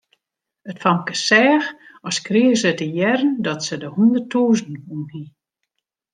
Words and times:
It 0.71 0.77
famke 0.83 1.15
seach 1.27 1.67
as 2.09 2.17
krige 2.29 2.57
se 2.61 2.71
te 2.79 2.87
hearren 2.95 3.31
dat 3.45 3.59
se 3.67 3.75
de 3.81 3.89
hûnderttûzen 3.95 4.73
wûn 4.87 5.05
hie. 5.13 5.29